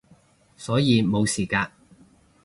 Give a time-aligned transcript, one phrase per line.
[0.57, 1.69] 所以冇事嘅